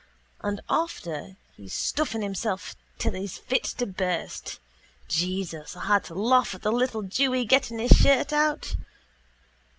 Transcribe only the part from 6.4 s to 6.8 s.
at the